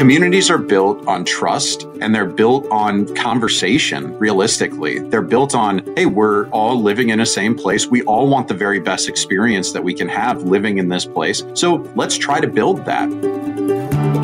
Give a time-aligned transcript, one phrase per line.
[0.00, 4.98] Communities are built on trust and they're built on conversation, realistically.
[4.98, 7.86] They're built on, hey, we're all living in a same place.
[7.86, 11.44] We all want the very best experience that we can have living in this place.
[11.52, 13.10] So let's try to build that.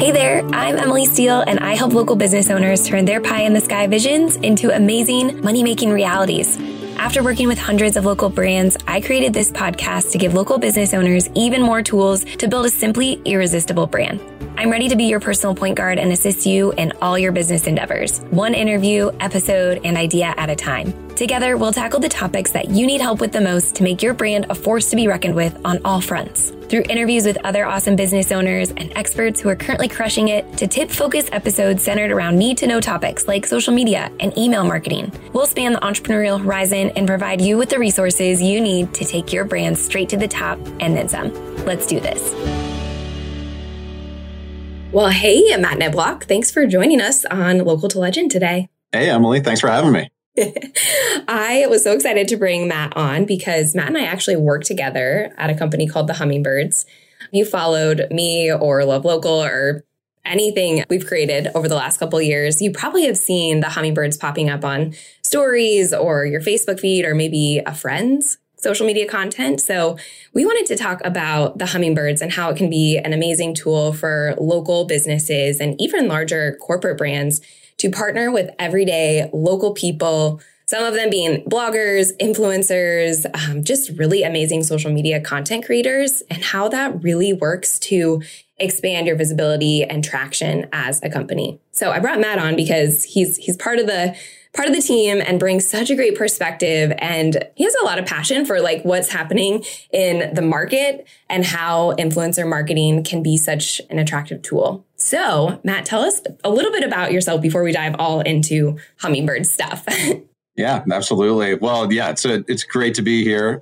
[0.00, 3.52] Hey there, I'm Emily Steele, and I help local business owners turn their pie in
[3.52, 6.58] the sky visions into amazing money making realities.
[6.98, 10.94] After working with hundreds of local brands, I created this podcast to give local business
[10.94, 14.20] owners even more tools to build a simply irresistible brand.
[14.56, 17.66] I'm ready to be your personal point guard and assist you in all your business
[17.66, 21.05] endeavors, one interview, episode, and idea at a time.
[21.16, 24.12] Together, we'll tackle the topics that you need help with the most to make your
[24.12, 26.50] brand a force to be reckoned with on all fronts.
[26.68, 30.66] Through interviews with other awesome business owners and experts who are currently crushing it, to
[30.66, 35.10] tip focused episodes centered around need to know topics like social media and email marketing,
[35.32, 39.32] we'll span the entrepreneurial horizon and provide you with the resources you need to take
[39.32, 41.32] your brand straight to the top and then some.
[41.64, 42.34] Let's do this.
[44.92, 46.24] Well, hey, I'm Matt Neblock.
[46.24, 48.68] Thanks for joining us on Local to Legend today.
[48.92, 49.40] Hey, Emily.
[49.40, 50.10] Thanks for having me.
[51.28, 55.32] I was so excited to bring Matt on because Matt and I actually worked together
[55.38, 56.86] at a company called the Hummingbirds.
[57.32, 59.84] You followed me or Love Local or
[60.26, 64.50] anything we've created over the last couple years, you probably have seen the hummingbirds popping
[64.50, 69.60] up on stories or your Facebook feed or maybe a friend's social media content.
[69.60, 69.96] So
[70.34, 73.92] we wanted to talk about the hummingbirds and how it can be an amazing tool
[73.92, 77.40] for local businesses and even larger corporate brands
[77.78, 80.40] to partner with everyday local people.
[80.66, 86.42] Some of them being bloggers, influencers, um, just really amazing social media content creators, and
[86.42, 88.22] how that really works to
[88.58, 91.60] expand your visibility and traction as a company.
[91.72, 94.16] So I brought Matt on because he's he's part of the
[94.56, 96.92] part of the team and brings such a great perspective.
[96.98, 101.44] And he has a lot of passion for like what's happening in the market and
[101.44, 104.84] how influencer marketing can be such an attractive tool.
[105.06, 109.46] So, Matt, tell us a little bit about yourself before we dive all into hummingbird
[109.46, 109.86] stuff.
[110.56, 111.54] yeah, absolutely.
[111.54, 113.60] Well, yeah, it's a, it's great to be here.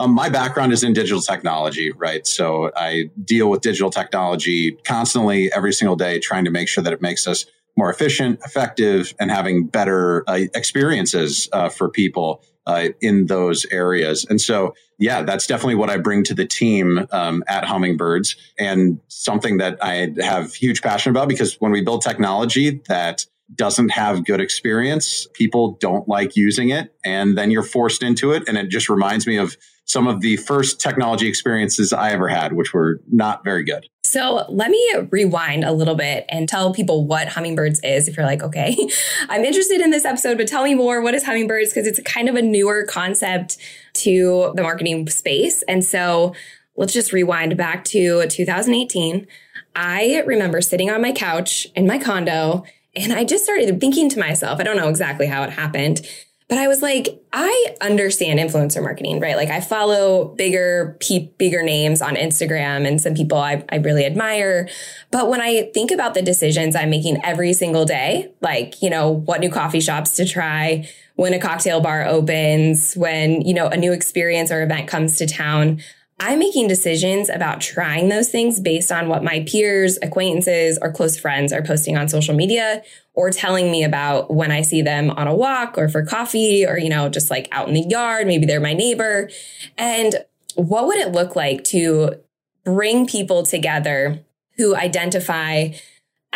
[0.00, 2.26] Um, my background is in digital technology, right?
[2.26, 6.94] So I deal with digital technology constantly every single day, trying to make sure that
[6.94, 7.44] it makes us
[7.76, 14.24] more efficient, effective, and having better uh, experiences uh, for people uh, in those areas.
[14.30, 19.00] And so, yeah, that's definitely what I bring to the team um, at Hummingbirds, and
[19.08, 24.24] something that I have huge passion about because when we build technology that doesn't have
[24.24, 28.68] good experience, people don't like using it, and then you're forced into it, and it
[28.68, 33.00] just reminds me of some of the first technology experiences I ever had, which were
[33.10, 33.86] not very good.
[34.02, 38.08] So let me rewind a little bit and tell people what Hummingbirds is.
[38.08, 38.76] If you're like, okay,
[39.28, 41.00] I'm interested in this episode, but tell me more.
[41.02, 41.70] What is Hummingbirds?
[41.70, 43.58] Because it's kind of a newer concept
[44.02, 45.62] to the marketing space.
[45.62, 46.34] And so
[46.76, 49.26] let's just rewind back to 2018.
[49.74, 52.64] I remember sitting on my couch in my condo
[52.94, 56.00] and I just started thinking to myself, I don't know exactly how it happened,
[56.48, 59.34] but I was like, I understand influencer marketing, right?
[59.34, 64.04] Like I follow bigger, pe- bigger names on Instagram and some people I, I really
[64.04, 64.68] admire.
[65.10, 69.10] But when I think about the decisions I'm making every single day, like, you know,
[69.10, 73.76] what new coffee shops to try, when a cocktail bar opens, when, you know, a
[73.76, 75.80] new experience or event comes to town,
[76.18, 81.18] I'm making decisions about trying those things based on what my peers, acquaintances, or close
[81.18, 82.82] friends are posting on social media
[83.12, 86.78] or telling me about when I see them on a walk or for coffee or,
[86.78, 88.26] you know, just like out in the yard.
[88.26, 89.28] Maybe they're my neighbor.
[89.76, 90.14] And
[90.54, 92.18] what would it look like to
[92.64, 94.24] bring people together
[94.56, 95.68] who identify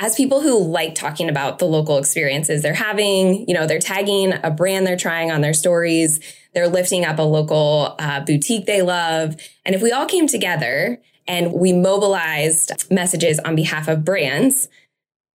[0.01, 4.33] as people who like talking about the local experiences they're having, you know, they're tagging
[4.43, 6.21] a brand they're trying on their stories
[6.55, 9.37] they're lifting up a local uh, boutique they love.
[9.65, 14.69] And if we all came together and we mobilized messages on behalf of brands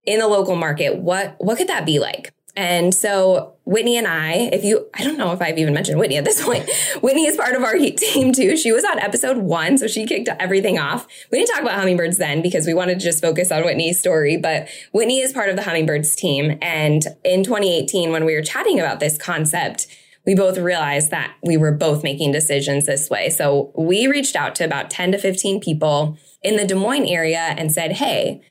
[0.03, 2.33] in the local market, what, what could that be like?
[2.55, 6.17] And so Whitney and I, if you, I don't know if I've even mentioned Whitney
[6.17, 6.69] at this point.
[7.01, 8.55] Whitney is part of our heat team too.
[8.55, 11.07] She was on episode one, so she kicked everything off.
[11.31, 14.37] We didn't talk about hummingbirds then because we wanted to just focus on Whitney's story,
[14.37, 16.57] but Whitney is part of the hummingbirds team.
[16.61, 19.87] And in 2018, when we were chatting about this concept,
[20.25, 23.29] we both realized that we were both making decisions this way.
[23.29, 27.53] So we reached out to about 10 to 15 people in the Des Moines area
[27.57, 28.41] and said, Hey,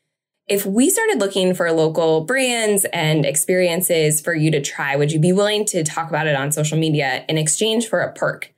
[0.47, 5.19] if we started looking for local brands and experiences for you to try, would you
[5.19, 8.53] be willing to talk about it on social media in exchange for a perk?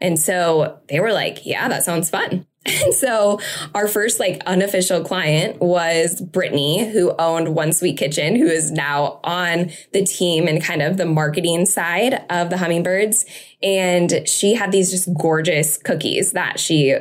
[0.00, 2.46] And so they were like, yeah, that sounds fun.
[2.84, 3.40] And so
[3.74, 9.20] our first like unofficial client was Brittany, who owned One Sweet Kitchen, who is now
[9.24, 13.24] on the team and kind of the marketing side of the hummingbirds.
[13.62, 16.94] And she had these just gorgeous cookies that she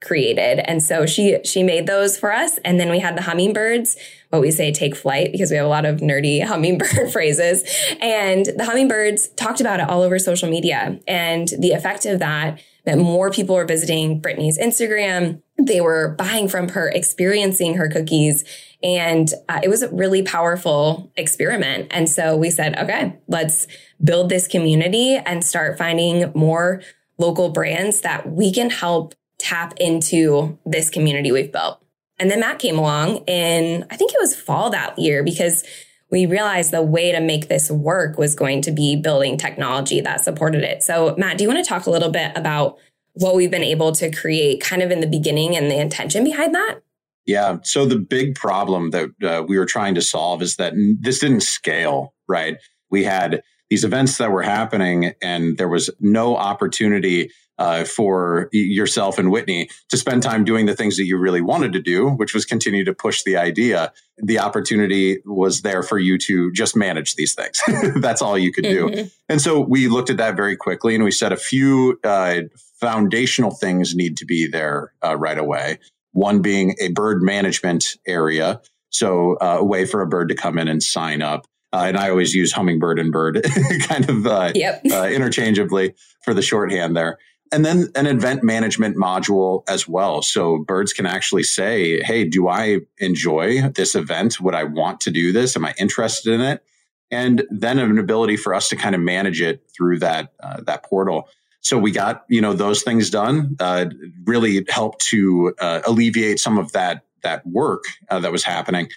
[0.00, 0.60] created.
[0.68, 2.58] And so she she made those for us.
[2.64, 3.96] And then we had the hummingbirds,
[4.30, 7.64] what we say take flight because we have a lot of nerdy hummingbird phrases.
[8.00, 11.00] And the hummingbirds talked about it all over social media.
[11.06, 15.42] And the effect of that that more people were visiting Brittany's Instagram.
[15.58, 18.44] They were buying from her, experiencing her cookies.
[18.82, 21.88] And uh, it was a really powerful experiment.
[21.90, 23.66] And so we said, okay, let's
[24.02, 26.80] build this community and start finding more
[27.18, 31.82] local brands that we can help tap into this community we've built.
[32.18, 35.64] And then Matt came along in, I think it was fall that year because
[36.10, 40.24] we realized the way to make this work was going to be building technology that
[40.24, 40.82] supported it.
[40.82, 42.78] So, Matt, do you want to talk a little bit about
[43.12, 46.54] what we've been able to create kind of in the beginning and the intention behind
[46.54, 46.80] that?
[47.26, 47.58] Yeah.
[47.62, 51.42] So, the big problem that uh, we were trying to solve is that this didn't
[51.42, 52.56] scale, right?
[52.90, 59.18] We had these events that were happening, and there was no opportunity uh, for yourself
[59.18, 62.32] and Whitney to spend time doing the things that you really wanted to do, which
[62.32, 63.92] was continue to push the idea.
[64.16, 67.60] The opportunity was there for you to just manage these things.
[68.00, 68.88] That's all you could do.
[68.88, 69.06] Mm-hmm.
[69.28, 72.42] And so we looked at that very quickly and we said a few uh,
[72.80, 75.78] foundational things need to be there uh, right away.
[76.12, 78.60] One being a bird management area.
[78.90, 81.46] So uh, a way for a bird to come in and sign up.
[81.72, 83.44] Uh, and I always use hummingbird and bird
[83.82, 84.82] kind of uh, yep.
[84.90, 87.18] uh, interchangeably for the shorthand there
[87.52, 90.22] and then an event management module as well.
[90.22, 94.40] So birds can actually say, Hey, do I enjoy this event?
[94.40, 95.56] Would I want to do this?
[95.56, 96.62] Am I interested in it?
[97.10, 100.84] And then an ability for us to kind of manage it through that, uh, that
[100.84, 101.28] portal.
[101.60, 103.86] So we got, you know, those things done, uh,
[104.24, 108.88] really helped to uh, alleviate some of that, that work uh, that was happening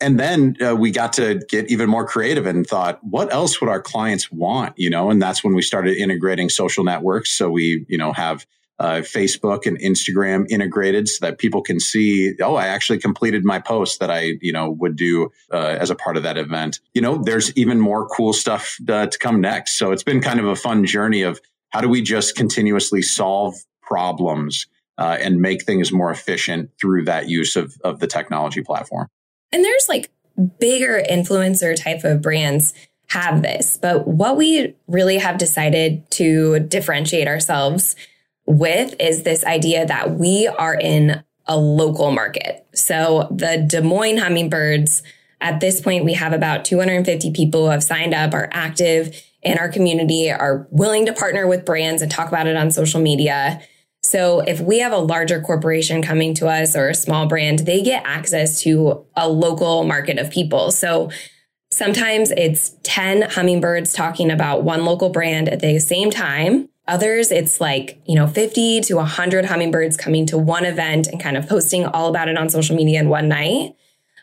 [0.00, 3.70] and then uh, we got to get even more creative and thought what else would
[3.70, 5.10] our clients want you know?
[5.10, 7.30] And that's when we started integrating social networks.
[7.30, 8.46] So we you know have
[8.78, 13.58] uh, facebook and instagram integrated so that people can see oh i actually completed my
[13.58, 16.80] post that i you know would do uh, as a part of that event.
[16.92, 19.78] You know there's even more cool stuff uh, to come next.
[19.78, 21.40] So it's been kind of a fun journey of
[21.70, 24.66] how do we just continuously solve problems
[24.98, 29.08] uh, and make things more efficient through that use of, of the technology platform
[29.52, 30.10] and there's like
[30.58, 32.74] bigger influencer type of brands
[33.08, 33.78] have this.
[33.80, 37.96] But what we really have decided to differentiate ourselves
[38.46, 42.66] with is this idea that we are in a local market.
[42.74, 45.02] So the Des Moines Hummingbirds,
[45.40, 49.58] at this point, we have about 250 people who have signed up, are active in
[49.58, 53.60] our community, are willing to partner with brands and talk about it on social media.
[54.06, 57.82] So if we have a larger corporation coming to us or a small brand, they
[57.82, 60.70] get access to a local market of people.
[60.70, 61.10] So
[61.72, 66.68] sometimes it's 10 hummingbirds talking about one local brand at the same time.
[66.86, 71.36] Others, it's like, you know, 50 to 100 hummingbirds coming to one event and kind
[71.36, 73.74] of posting all about it on social media in one night.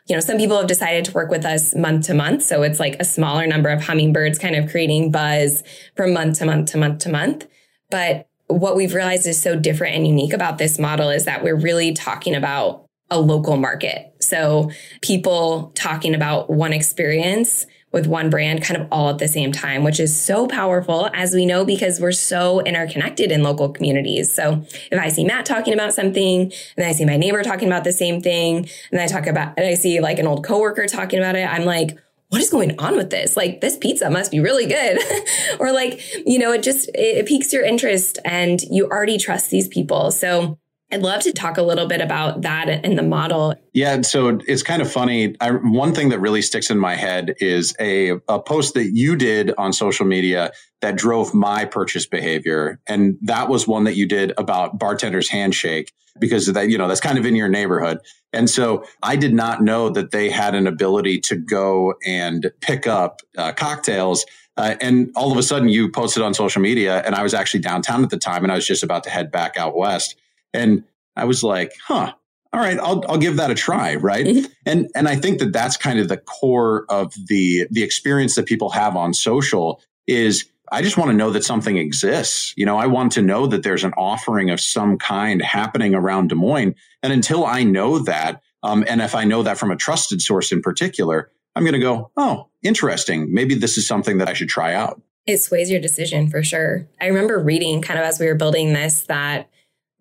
[0.08, 2.44] You know, some people have decided to work with us month to month.
[2.44, 5.62] So it's like a smaller number of hummingbirds kind of creating buzz
[5.98, 7.48] from month to month to month to month.
[7.90, 11.56] But what we've realized is so different and unique about this model is that we're
[11.56, 14.14] really talking about a local market.
[14.20, 14.72] So
[15.02, 19.84] people talking about one experience with one brand kind of all at the same time,
[19.84, 24.34] which is so powerful as we know because we're so interconnected in local communities.
[24.34, 27.84] So if I see Matt talking about something and I see my neighbor talking about
[27.84, 31.20] the same thing and I talk about, and I see like an old coworker talking
[31.20, 32.00] about it, I'm like,
[32.34, 33.38] what is going on with this?
[33.38, 34.98] Like this pizza must be really good.
[35.60, 39.68] or like, you know, it just, it piques your interest and you already trust these
[39.68, 40.10] people.
[40.10, 40.58] So
[40.92, 43.56] I'd love to talk a little bit about that and the model.
[43.74, 45.36] Yeah, so it's kind of funny.
[45.42, 49.16] I, one thing that really sticks in my head is a, a post that you
[49.16, 52.80] did on social media that drove my purchase behavior.
[52.86, 57.02] And that was one that you did about bartender's handshake because that, you know, that's
[57.02, 57.98] kind of in your neighborhood.
[58.32, 62.86] And so I did not know that they had an ability to go and pick
[62.86, 64.26] up uh, cocktails.
[64.58, 67.62] Uh, and all of a sudden you posted on social media and I was actually
[67.62, 70.16] downtown at the time and I was just about to head back out west.
[70.54, 70.84] And
[71.16, 72.14] I was like, huh,
[72.54, 73.96] all right, I'll, I'll give that a try.
[73.96, 74.26] Right.
[74.26, 74.52] Mm-hmm.
[74.66, 78.46] And, and I think that that's kind of the core of the, the experience that
[78.46, 82.54] people have on social is I just want to know that something exists.
[82.58, 86.30] You know, I want to know that there's an offering of some kind happening around
[86.30, 86.76] Des Moines.
[87.02, 90.52] And until I know that, um, and if I know that from a trusted source
[90.52, 93.32] in particular, I'm going to go, oh, interesting.
[93.34, 95.02] Maybe this is something that I should try out.
[95.26, 96.88] It sways your decision for sure.
[97.00, 99.50] I remember reading kind of as we were building this that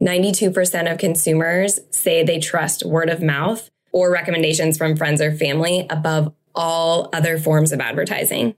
[0.03, 5.87] 92% of consumers say they trust word of mouth or recommendations from friends or family
[5.89, 8.55] above all other forms of advertising.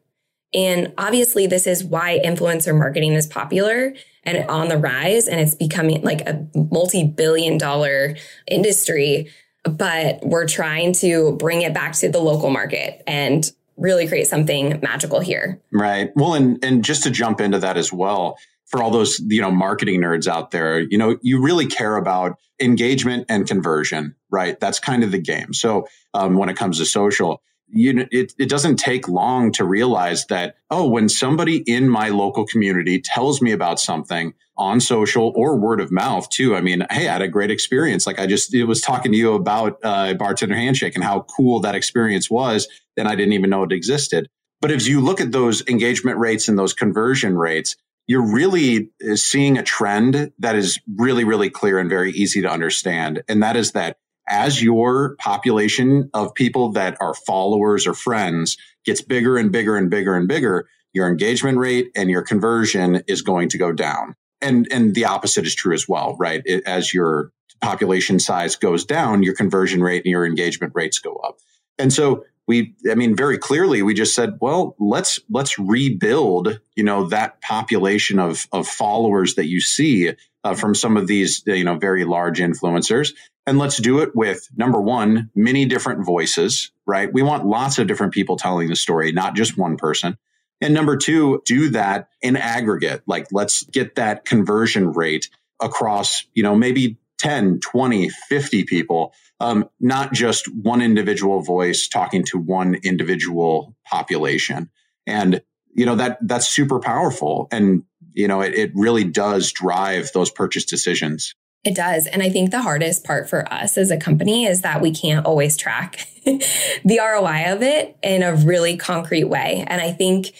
[0.54, 5.54] And obviously, this is why influencer marketing is popular and on the rise, and it's
[5.54, 9.30] becoming like a multi billion dollar industry.
[9.64, 14.78] But we're trying to bring it back to the local market and really create something
[14.82, 15.60] magical here.
[15.72, 16.12] Right.
[16.14, 19.50] Well, and, and just to jump into that as well, for all those, you know,
[19.50, 24.58] marketing nerds out there, you know, you really care about engagement and conversion, right?
[24.58, 25.52] That's kind of the game.
[25.52, 30.26] So um, when it comes to social, you it, it doesn't take long to realize
[30.26, 35.56] that oh when somebody in my local community tells me about something on social or
[35.56, 38.54] word of mouth too i mean hey i had a great experience like i just
[38.54, 42.68] it was talking to you about uh, bartender handshake and how cool that experience was
[42.96, 44.28] and i didn't even know it existed
[44.60, 49.16] but if you look at those engagement rates and those conversion rates you're really uh,
[49.16, 53.56] seeing a trend that is really really clear and very easy to understand and that
[53.56, 53.96] is that
[54.28, 59.90] as your population of people that are followers or friends gets bigger and bigger and
[59.90, 64.14] bigger and bigger, your engagement rate and your conversion is going to go down.
[64.40, 66.42] And, and the opposite is true as well, right?
[66.44, 71.16] It, as your population size goes down, your conversion rate and your engagement rates go
[71.16, 71.38] up.
[71.78, 76.84] And so we, I mean, very clearly, we just said, well, let's, let's rebuild, you
[76.84, 80.12] know, that population of, of followers that you see
[80.44, 83.12] uh, from some of these, you know, very large influencers
[83.46, 87.12] and let's do it with number one, many different voices, right?
[87.12, 90.16] We want lots of different people telling the story, not just one person.
[90.60, 93.02] And number two, do that in aggregate.
[93.06, 95.28] Like let's get that conversion rate
[95.60, 102.24] across, you know, maybe 10, 20, 50 people, um, not just one individual voice talking
[102.24, 104.70] to one individual population.
[105.06, 105.42] And,
[105.74, 107.48] you know, that that's super powerful.
[107.50, 111.34] And, you know, it, it really does drive those purchase decisions.
[111.64, 112.06] It does.
[112.06, 115.24] And I think the hardest part for us as a company is that we can't
[115.24, 119.64] always track the ROI of it in a really concrete way.
[119.66, 120.34] And I think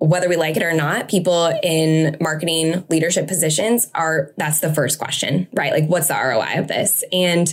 [0.00, 4.98] whether we like it or not, people in marketing leadership positions are that's the first
[4.98, 5.72] question, right?
[5.72, 7.04] Like, what's the ROI of this?
[7.12, 7.52] And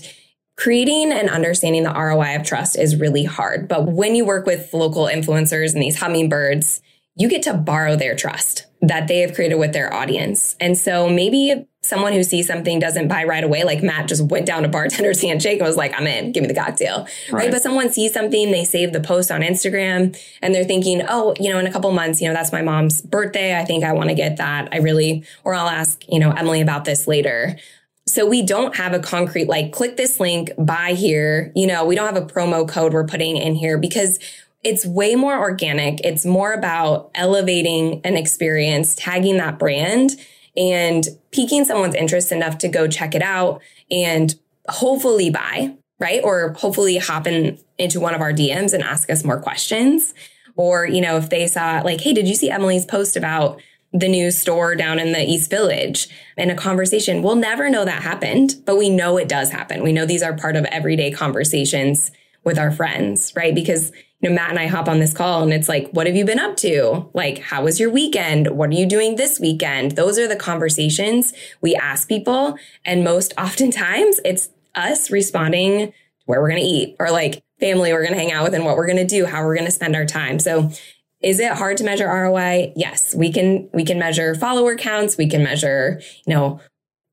[0.55, 3.67] creating and understanding the ROI of trust is really hard.
[3.67, 6.81] But when you work with local influencers and these hummingbirds,
[7.17, 10.55] you get to borrow their trust that they have created with their audience.
[10.59, 14.45] And so maybe someone who sees something doesn't buy right away, like Matt just went
[14.45, 17.07] down to bartender's handshake and was like, I'm in, give me the cocktail.
[17.31, 17.43] Right.
[17.43, 17.51] right.
[17.51, 21.49] But someone sees something, they save the post on Instagram and they're thinking, oh, you
[21.49, 23.57] know, in a couple months, you know, that's my mom's birthday.
[23.57, 24.69] I think I want to get that.
[24.71, 27.57] I really, or I'll ask, you know, Emily about this later.
[28.05, 31.51] So we don't have a concrete, like, click this link, buy here.
[31.55, 34.19] You know, we don't have a promo code we're putting in here because
[34.67, 36.01] it's way more organic.
[36.01, 40.11] It's more about elevating an experience, tagging that brand
[40.57, 44.35] and piquing someone's interest enough to go check it out and
[44.67, 46.19] hopefully buy, right?
[46.21, 50.13] Or hopefully hop in into one of our DMs and ask us more questions.
[50.57, 53.61] Or, you know, if they saw like, hey, did you see Emily's post about
[53.93, 57.23] the new store down in the East Village in a conversation?
[57.23, 59.81] We'll never know that happened, but we know it does happen.
[59.81, 62.11] We know these are part of everyday conversations
[62.43, 63.55] with our friends, right?
[63.55, 66.15] Because you know, Matt and I hop on this call and it's like, what have
[66.15, 67.09] you been up to?
[67.13, 68.47] Like, how was your weekend?
[68.47, 69.91] What are you doing this weekend?
[69.91, 72.57] Those are the conversations we ask people.
[72.83, 75.93] And most oftentimes it's us responding
[76.25, 78.65] where we're going to eat or like family we're going to hang out with and
[78.65, 80.39] what we're going to do, how we're going to spend our time.
[80.39, 80.71] So
[81.21, 82.73] is it hard to measure ROI?
[82.75, 85.17] Yes, we can, we can measure follower counts.
[85.17, 86.59] We can measure, you know,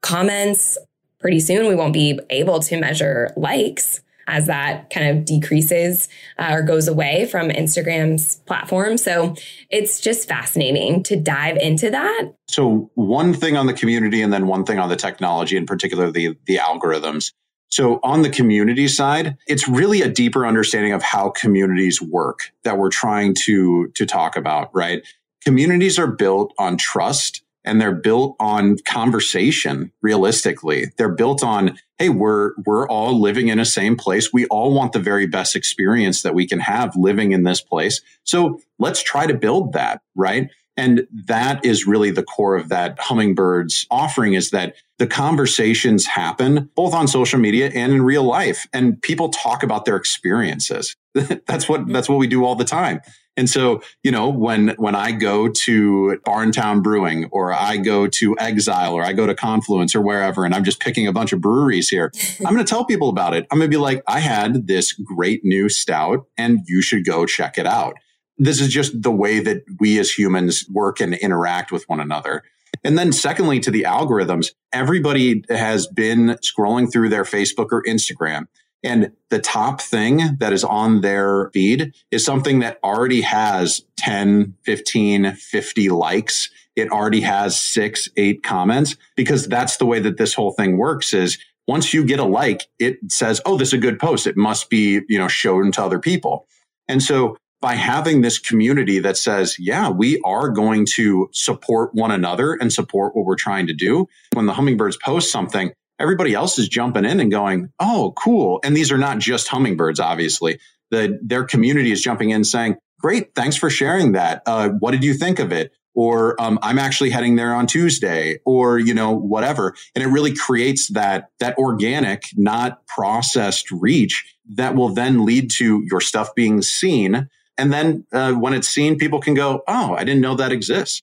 [0.02, 0.78] comments.
[1.20, 6.48] Pretty soon we won't be able to measure likes as that kind of decreases uh,
[6.52, 8.96] or goes away from Instagram's platform.
[8.96, 9.34] So
[9.70, 12.32] it's just fascinating to dive into that.
[12.48, 16.10] So one thing on the community and then one thing on the technology, in particular
[16.10, 17.32] the the algorithms.
[17.70, 22.78] So on the community side, it's really a deeper understanding of how communities work that
[22.78, 25.02] we're trying to to talk about, right?
[25.44, 30.92] Communities are built on trust and they're built on conversation realistically.
[30.96, 34.32] They're built on hey we're we're all living in a same place.
[34.32, 38.00] We all want the very best experience that we can have living in this place.
[38.24, 40.50] So let's try to build that right?
[40.76, 46.68] And that is really the core of that hummingbirds offering is that the conversations happen
[46.74, 50.96] both on social media and in real life and people talk about their experiences.
[51.46, 53.00] That's what that's what we do all the time
[53.36, 58.36] and so, you know, when when I go to Barntown Brewing or I go to
[58.38, 61.40] Exile or I go to Confluence or wherever and I'm just picking a bunch of
[61.40, 62.12] breweries here,
[62.46, 63.46] I'm going to tell people about it.
[63.50, 67.26] I'm going to be like, I had this great new stout and you should go
[67.26, 67.96] check it out.
[68.38, 72.42] This is just the way that we as humans work and interact with one another.
[72.82, 78.46] And then secondly, to the algorithms, everybody has been scrolling through their Facebook or Instagram
[78.84, 84.54] And the top thing that is on their feed is something that already has 10,
[84.62, 86.50] 15, 50 likes.
[86.76, 91.14] It already has six, eight comments because that's the way that this whole thing works
[91.14, 94.26] is once you get a like, it says, Oh, this is a good post.
[94.26, 96.46] It must be, you know, shown to other people.
[96.86, 102.10] And so by having this community that says, yeah, we are going to support one
[102.10, 104.06] another and support what we're trying to do.
[104.34, 108.60] When the hummingbirds post something, everybody else is jumping in and going, oh, cool.
[108.64, 110.58] And these are not just hummingbirds, obviously.
[110.90, 114.42] The, their community is jumping in saying, great, thanks for sharing that.
[114.46, 115.72] Uh, what did you think of it?
[115.94, 120.34] Or um, I'm actually heading there on Tuesday, or you know whatever, and it really
[120.34, 126.62] creates that that organic, not processed reach that will then lead to your stuff being
[126.62, 130.50] seen, and then uh, when it's seen, people can go, "Oh, I didn't know that
[130.50, 131.00] exists."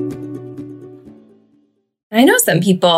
[2.13, 2.91] I know some people,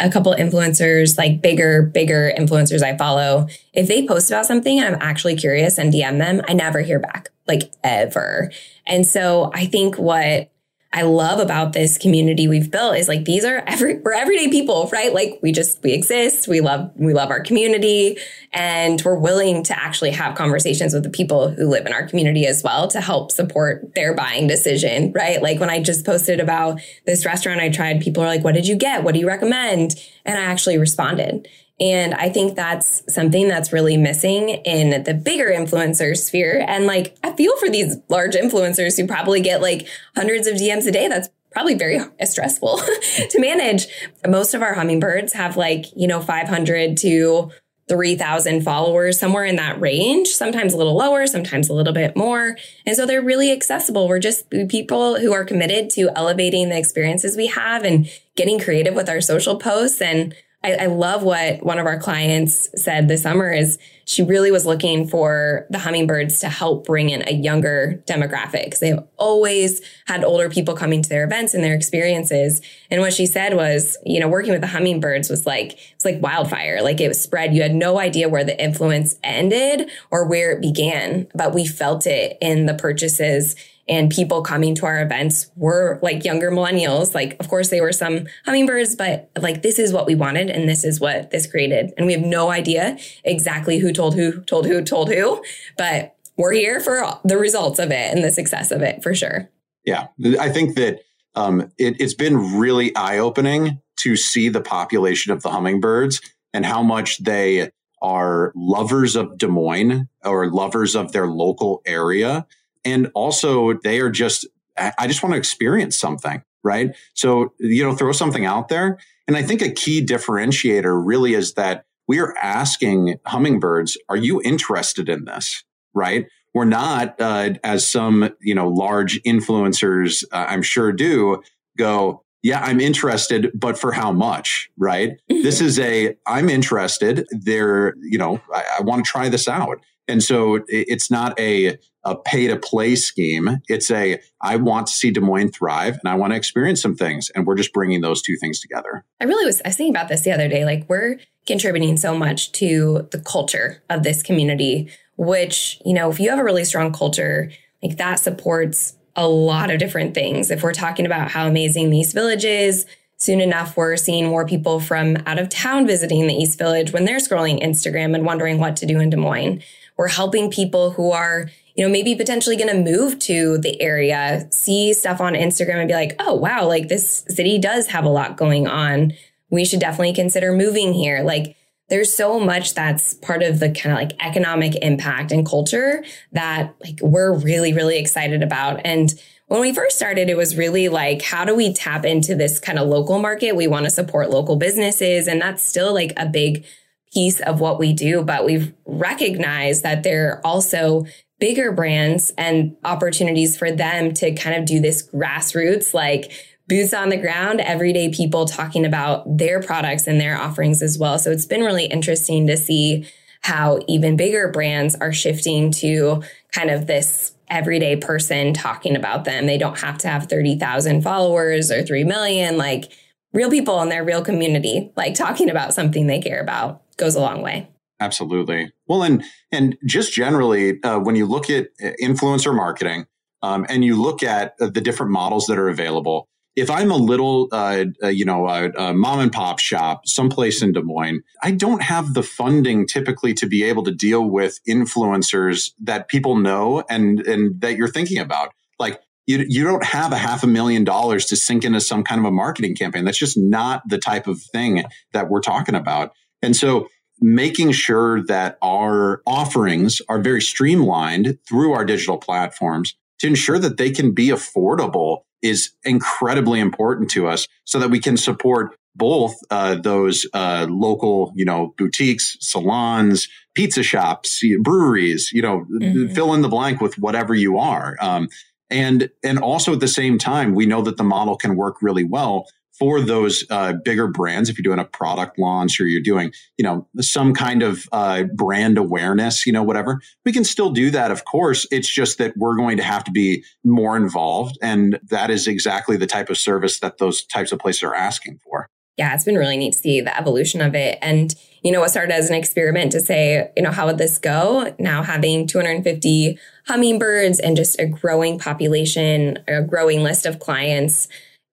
[0.00, 4.94] a couple influencers, like bigger, bigger influencers I follow, if they post about something and
[4.94, 8.50] I'm actually curious and DM them, I never hear back, like ever.
[8.86, 10.50] And so I think what
[10.92, 14.88] I love about this community we've built is like these are every we're everyday people,
[14.92, 15.14] right?
[15.14, 18.16] Like we just we exist, we love we love our community
[18.52, 22.44] and we're willing to actually have conversations with the people who live in our community
[22.44, 25.40] as well to help support their buying decision, right?
[25.40, 28.66] Like when I just posted about this restaurant I tried, people are like, "What did
[28.66, 29.04] you get?
[29.04, 29.94] What do you recommend?"
[30.24, 31.46] And I actually responded.
[31.80, 36.62] And I think that's something that's really missing in the bigger influencer sphere.
[36.68, 40.86] And like, I feel for these large influencers who probably get like hundreds of DMs
[40.86, 41.08] a day.
[41.08, 42.78] That's probably very stressful
[43.30, 43.86] to manage.
[44.28, 47.50] Most of our hummingbirds have like, you know, 500 to
[47.88, 52.56] 3,000 followers, somewhere in that range, sometimes a little lower, sometimes a little bit more.
[52.86, 54.06] And so they're really accessible.
[54.06, 58.94] We're just people who are committed to elevating the experiences we have and getting creative
[58.94, 63.22] with our social posts and I, I, love what one of our clients said this
[63.22, 68.02] summer is she really was looking for the hummingbirds to help bring in a younger
[68.06, 72.60] demographic because they've always had older people coming to their events and their experiences.
[72.90, 76.20] And what she said was, you know, working with the hummingbirds was like, it's like
[76.20, 76.82] wildfire.
[76.82, 77.54] Like it was spread.
[77.54, 82.06] You had no idea where the influence ended or where it began, but we felt
[82.06, 83.56] it in the purchases
[83.88, 87.14] and people coming to our events were like younger millennials.
[87.14, 90.68] Like, of course, they were some hummingbirds, but like, this is what we wanted and
[90.68, 91.92] this is what this created.
[91.96, 95.42] And we have no idea exactly who told who, told who, told who,
[95.76, 99.50] but we're here for the results of it and the success of it for sure.
[99.84, 100.08] Yeah.
[100.38, 101.00] I think that
[101.34, 106.20] um, it, it's been really eye opening to see the population of the hummingbirds
[106.54, 107.70] and how much they
[108.02, 112.46] are lovers of Des Moines or lovers of their local area
[112.84, 116.94] and also, they are just, I just want to experience something, right?
[117.14, 118.98] So, you know, throw something out there.
[119.26, 124.40] And I think a key differentiator really is that we are asking hummingbirds, are you
[124.42, 125.64] interested in this?
[125.92, 126.28] Right?
[126.54, 131.42] We're not, uh, as some, you know, large influencers, uh, I'm sure do
[131.76, 135.20] go, yeah, I'm interested, but for how much, right?
[135.30, 135.42] Mm-hmm.
[135.42, 137.26] This is a, I'm interested.
[137.32, 139.80] There, you know, I, I want to try this out.
[140.10, 143.58] And so it's not a, a pay to play scheme.
[143.68, 146.96] It's a, I want to see Des Moines thrive and I want to experience some
[146.96, 147.30] things.
[147.34, 149.04] And we're just bringing those two things together.
[149.20, 150.64] I really was, I was thinking about this the other day.
[150.64, 156.20] Like we're contributing so much to the culture of this community, which, you know, if
[156.20, 157.50] you have a really strong culture,
[157.82, 160.50] like that supports a lot of different things.
[160.50, 164.46] If we're talking about how amazing the East Village is, soon enough, we're seeing more
[164.46, 168.58] people from out of town visiting the East Village when they're scrolling Instagram and wondering
[168.58, 169.62] what to do in Des Moines.
[170.00, 174.48] We're helping people who are, you know, maybe potentially going to move to the area,
[174.50, 178.08] see stuff on Instagram and be like, oh, wow, like this city does have a
[178.08, 179.12] lot going on.
[179.50, 181.22] We should definitely consider moving here.
[181.22, 181.54] Like,
[181.90, 186.74] there's so much that's part of the kind of like economic impact and culture that
[186.82, 188.80] like we're really, really excited about.
[188.86, 189.12] And
[189.48, 192.78] when we first started, it was really like, how do we tap into this kind
[192.78, 193.54] of local market?
[193.54, 195.28] We want to support local businesses.
[195.28, 196.64] And that's still like a big
[197.12, 201.04] piece of what we do, but we've recognized that there are also
[201.38, 206.30] bigger brands and opportunities for them to kind of do this grassroots, like
[206.68, 211.18] boots on the ground, everyday people talking about their products and their offerings as well.
[211.18, 213.08] So it's been really interesting to see
[213.42, 219.46] how even bigger brands are shifting to kind of this everyday person talking about them.
[219.46, 222.56] They don't have to have 30,000 followers or 3 million.
[222.56, 222.92] Like
[223.32, 227.20] real people in their real community, like talking about something they care about goes a
[227.20, 227.68] long way.
[227.98, 228.72] Absolutely.
[228.86, 233.06] Well, and and just generally, uh, when you look at uh, influencer marketing
[233.42, 236.96] um, and you look at uh, the different models that are available, if I'm a
[236.96, 241.52] little, uh, uh, you know, a, mom and pop shop someplace in Des Moines, I
[241.52, 246.82] don't have the funding typically to be able to deal with influencers that people know
[246.88, 248.50] and and that you're thinking about.
[248.78, 252.18] Like you, you don't have a half a million dollars to sink into some kind
[252.18, 253.04] of a marketing campaign.
[253.04, 256.12] That's just not the type of thing that we're talking about.
[256.42, 256.88] And so
[257.20, 263.76] making sure that our offerings are very streamlined through our digital platforms to ensure that
[263.76, 269.34] they can be affordable is incredibly important to us so that we can support both
[269.50, 276.12] uh, those uh, local, you know, boutiques, salons, pizza shops, breweries, you know, mm-hmm.
[276.12, 277.96] fill in the blank with whatever you are.
[278.00, 278.28] Um,
[278.68, 282.04] and and also at the same time, we know that the model can work really
[282.04, 282.46] well
[282.80, 286.64] for those uh, bigger brands, if you're doing a product launch or you're doing, you
[286.64, 291.10] know, some kind of uh, brand awareness, you know, whatever, we can still do that.
[291.10, 295.30] Of course, it's just that we're going to have to be more involved, and that
[295.30, 298.66] is exactly the type of service that those types of places are asking for.
[298.96, 301.90] Yeah, it's been really neat to see the evolution of it, and you know, what
[301.90, 304.74] started as an experiment to say, you know, how would this go?
[304.78, 311.08] Now having 250 hummingbirds and just a growing population, a growing list of clients,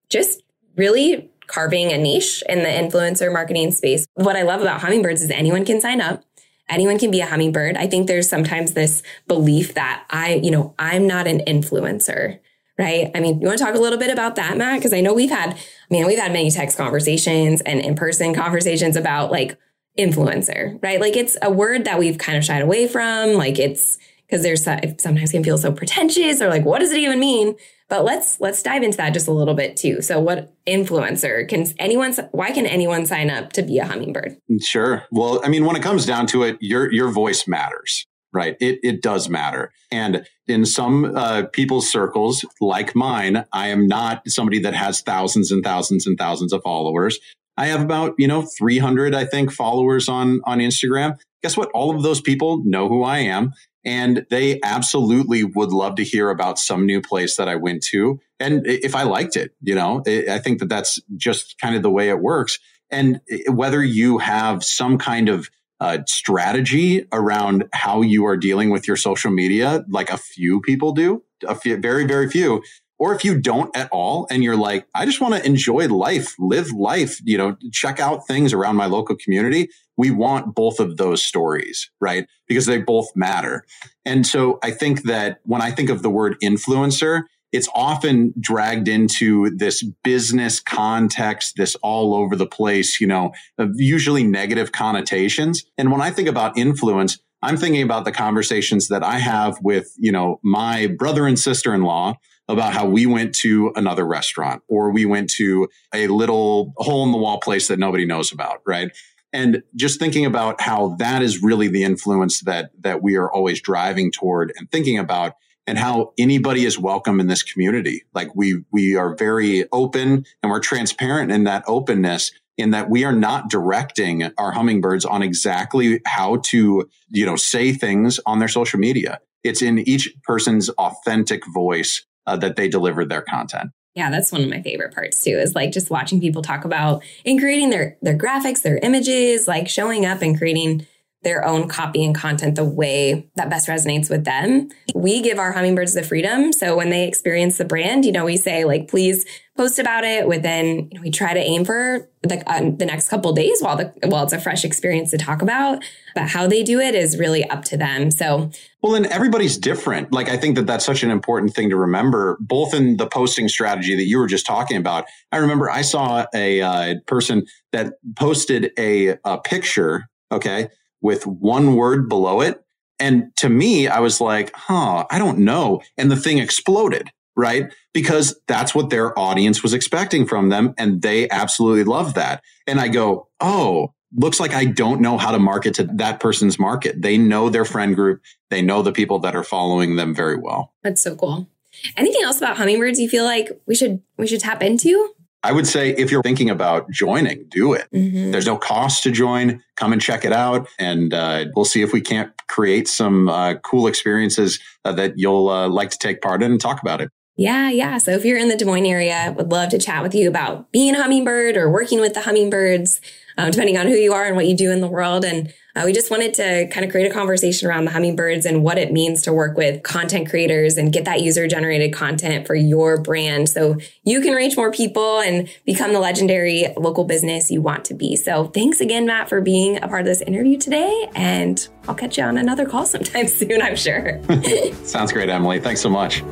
[0.08, 0.42] just
[0.78, 4.06] really carving a niche in the influencer marketing space.
[4.14, 6.22] What I love about hummingbirds is anyone can sign up.
[6.68, 7.76] Anyone can be a hummingbird.
[7.76, 12.38] I think there's sometimes this belief that I, you know, I'm not an influencer,
[12.78, 13.10] right?
[13.14, 14.78] I mean, you want to talk a little bit about that, Matt?
[14.78, 18.34] Because I know we've had, I mean, we've had many text conversations and in person
[18.34, 19.58] conversations about like
[19.98, 21.00] influencer, right?
[21.00, 23.32] Like it's a word that we've kind of shied away from.
[23.32, 27.18] Like it's because there's sometimes can feel so pretentious or like, what does it even
[27.18, 27.56] mean?
[27.88, 30.02] But let's let's dive into that just a little bit too.
[30.02, 34.36] So what influencer can anyone why can anyone sign up to be a hummingbird?
[34.60, 35.04] Sure.
[35.10, 38.56] Well, I mean when it comes down to it, your your voice matters right?
[38.60, 39.72] It, it does matter.
[39.90, 45.50] And in some uh, people's circles, like mine, I am not somebody that has thousands
[45.50, 47.18] and thousands and thousands of followers.
[47.56, 51.18] I have about, you know, 300, I think, followers on, on Instagram.
[51.42, 51.70] Guess what?
[51.72, 53.54] All of those people know who I am
[53.88, 58.20] and they absolutely would love to hear about some new place that I went to.
[58.38, 61.90] And if I liked it, you know, I think that that's just kind of the
[61.90, 62.58] way it works.
[62.90, 65.48] And whether you have some kind of
[65.80, 70.92] uh, strategy around how you are dealing with your social media, like a few people
[70.92, 72.62] do, a few, very, very few,
[72.98, 76.34] or if you don't at all and you're like, I just want to enjoy life,
[76.38, 79.68] live life, you know, check out things around my local community.
[79.96, 82.26] We want both of those stories, right?
[82.46, 83.64] Because they both matter.
[84.04, 88.88] And so I think that when I think of the word influencer, it's often dragged
[88.88, 93.32] into this business context, this all over the place, you know,
[93.74, 95.64] usually negative connotations.
[95.78, 99.94] And when I think about influence, I'm thinking about the conversations that I have with,
[99.96, 104.62] you know, my brother and sister in law about how we went to another restaurant
[104.68, 108.60] or we went to a little hole in the wall place that nobody knows about,
[108.66, 108.90] right?
[109.32, 113.60] And just thinking about how that is really the influence that that we are always
[113.60, 115.34] driving toward and thinking about
[115.66, 118.04] and how anybody is welcome in this community.
[118.14, 123.04] Like we we are very open and we're transparent in that openness in that we
[123.04, 128.48] are not directing our hummingbirds on exactly how to, you know, say things on their
[128.48, 129.20] social media.
[129.44, 133.70] It's in each person's authentic voice uh, that they delivered their content.
[133.94, 135.30] Yeah, that's one of my favorite parts too.
[135.30, 139.68] Is like just watching people talk about and creating their their graphics, their images, like
[139.68, 140.86] showing up and creating
[141.22, 144.68] their own copy and content the way that best resonates with them.
[144.94, 146.52] We give our hummingbirds the freedom.
[146.52, 149.26] So when they experience the brand, you know, we say like, please
[149.56, 153.08] post about it within, you know, we try to aim for the, uh, the next
[153.08, 155.82] couple days while the, while it's a fresh experience to talk about,
[156.14, 158.12] but how they do it is really up to them.
[158.12, 158.52] So,
[158.82, 160.12] well, and everybody's different.
[160.12, 163.48] Like, I think that that's such an important thing to remember, both in the posting
[163.48, 165.06] strategy that you were just talking about.
[165.32, 170.68] I remember I saw a uh, person that posted a, a picture, okay,
[171.00, 172.62] with one word below it.
[173.00, 175.82] And to me, I was like, huh, I don't know.
[175.96, 177.72] And the thing exploded right?
[177.94, 180.74] Because that's what their audience was expecting from them.
[180.76, 182.42] And they absolutely love that.
[182.66, 186.58] And I go, oh, looks like I don't know how to market to that person's
[186.58, 187.00] market.
[187.00, 188.22] They know their friend group.
[188.50, 190.72] They know the people that are following them very well.
[190.82, 191.48] That's so cool.
[191.96, 195.14] Anything else about hummingbirds you feel like we should we should tap into?
[195.42, 197.86] I would say if you're thinking about joining, do it.
[197.94, 198.32] Mm-hmm.
[198.32, 199.62] There's no cost to join.
[199.76, 203.54] Come and check it out, and uh, we'll see if we can't create some uh,
[203.56, 207.10] cool experiences uh, that you'll uh, like to take part in and talk about it.
[207.36, 207.98] Yeah, yeah.
[207.98, 210.72] So if you're in the Des Moines area, would love to chat with you about
[210.72, 213.00] being a hummingbird or working with the hummingbirds,
[213.36, 215.24] um, depending on who you are and what you do in the world.
[215.24, 218.62] And uh, we just wanted to kind of create a conversation around the hummingbirds and
[218.62, 222.54] what it means to work with content creators and get that user generated content for
[222.54, 227.62] your brand so you can reach more people and become the legendary local business you
[227.62, 228.16] want to be.
[228.16, 231.08] So thanks again, Matt, for being a part of this interview today.
[231.14, 234.20] And I'll catch you on another call sometime soon, I'm sure.
[234.84, 235.60] Sounds great, Emily.
[235.60, 236.22] Thanks so much.